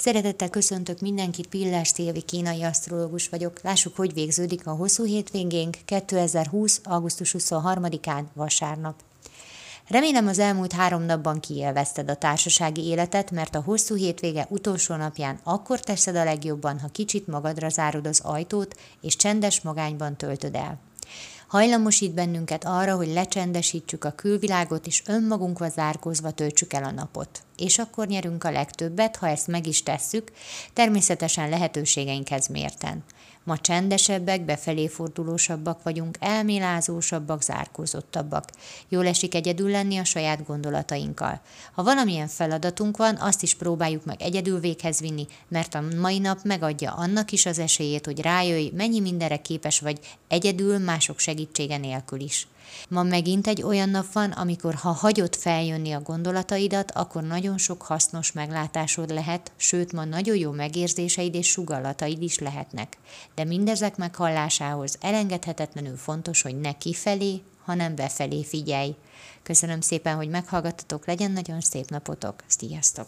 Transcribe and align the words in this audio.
Szeretettel 0.00 0.48
köszöntök 0.48 1.00
mindenkit, 1.00 1.46
Pillás 1.46 1.88
Szilvi 1.88 2.22
kínai 2.22 2.62
asztrológus 2.62 3.28
vagyok. 3.28 3.60
Lássuk, 3.62 3.96
hogy 3.96 4.12
végződik 4.12 4.66
a 4.66 4.70
hosszú 4.70 5.04
hétvégénk 5.04 5.76
2020. 5.84 6.80
augusztus 6.84 7.34
23-án 7.38 8.22
vasárnap. 8.34 8.94
Remélem 9.88 10.26
az 10.26 10.38
elmúlt 10.38 10.72
három 10.72 11.02
napban 11.02 11.40
kiélvezted 11.40 12.10
a 12.10 12.14
társasági 12.14 12.84
életet, 12.84 13.30
mert 13.30 13.54
a 13.54 13.62
hosszú 13.62 13.94
hétvége 13.94 14.46
utolsó 14.50 14.94
napján 14.94 15.40
akkor 15.42 15.80
teszed 15.80 16.16
a 16.16 16.24
legjobban, 16.24 16.78
ha 16.78 16.88
kicsit 16.88 17.26
magadra 17.26 17.68
zárod 17.68 18.06
az 18.06 18.20
ajtót, 18.24 18.76
és 19.00 19.16
csendes 19.16 19.60
magányban 19.60 20.16
töltöd 20.16 20.54
el. 20.54 20.78
Hajlamosít 21.46 22.14
bennünket 22.14 22.64
arra, 22.64 22.96
hogy 22.96 23.12
lecsendesítsük 23.12 24.04
a 24.04 24.10
külvilágot, 24.10 24.86
és 24.86 25.02
önmagunkba 25.06 25.68
zárkózva 25.68 26.30
töltsük 26.30 26.72
el 26.72 26.84
a 26.84 26.90
napot. 26.90 27.42
És 27.60 27.78
akkor 27.78 28.06
nyerünk 28.06 28.44
a 28.44 28.50
legtöbbet, 28.50 29.16
ha 29.16 29.28
ezt 29.28 29.46
meg 29.46 29.66
is 29.66 29.82
tesszük, 29.82 30.32
természetesen 30.72 31.48
lehetőségeinkhez 31.48 32.46
mérten. 32.46 33.04
Ma 33.44 33.58
csendesebbek, 33.58 34.44
befelé 34.44 34.88
fordulósabbak 34.88 35.82
vagyunk, 35.82 36.16
elmélázósabbak, 36.20 37.42
zárkózottabbak. 37.42 38.44
Jól 38.88 39.06
esik 39.06 39.34
egyedül 39.34 39.70
lenni 39.70 39.98
a 39.98 40.04
saját 40.04 40.46
gondolatainkkal. 40.46 41.40
Ha 41.72 41.82
valamilyen 41.82 42.28
feladatunk 42.28 42.96
van, 42.96 43.16
azt 43.16 43.42
is 43.42 43.54
próbáljuk 43.54 44.04
meg 44.04 44.22
egyedül 44.22 44.60
véghez 44.60 45.00
vinni, 45.00 45.26
mert 45.48 45.74
a 45.74 45.84
mai 46.00 46.18
nap 46.18 46.38
megadja 46.42 46.92
annak 46.92 47.32
is 47.32 47.46
az 47.46 47.58
esélyét, 47.58 48.06
hogy 48.06 48.20
rájöjj, 48.20 48.70
mennyi 48.74 49.00
mindenre 49.00 49.36
képes 49.36 49.80
vagy 49.80 49.98
egyedül 50.28 50.78
mások 50.78 51.18
segítsége 51.18 51.76
nélkül 51.76 52.20
is. 52.20 52.46
Ma 52.88 53.02
megint 53.02 53.46
egy 53.46 53.62
olyan 53.62 53.88
nap 53.88 54.12
van, 54.12 54.30
amikor 54.30 54.74
ha 54.74 54.90
hagyod 54.90 55.34
feljönni 55.34 55.92
a 55.92 56.00
gondolataidat, 56.00 56.90
akkor 56.90 57.22
nagyon 57.50 57.64
sok 57.76 57.82
hasznos 57.82 58.32
meglátásod 58.32 59.10
lehet, 59.10 59.52
sőt 59.56 59.92
ma 59.92 60.04
nagyon 60.04 60.36
jó 60.36 60.50
megérzéseid 60.50 61.34
és 61.34 61.48
sugallataid 61.48 62.22
is 62.22 62.38
lehetnek. 62.38 62.96
De 63.34 63.44
mindezek 63.44 63.96
meghallásához 63.96 64.96
elengedhetetlenül 65.00 65.96
fontos, 65.96 66.42
hogy 66.42 66.60
ne 66.60 66.72
kifelé, 66.72 67.42
hanem 67.64 67.94
befelé 67.94 68.44
figyelj. 68.44 68.94
Köszönöm 69.42 69.80
szépen, 69.80 70.16
hogy 70.16 70.28
meghallgattatok, 70.28 71.06
legyen 71.06 71.30
nagyon 71.30 71.60
szép 71.60 71.88
napotok. 71.88 72.34
Sziasztok! 72.46 73.06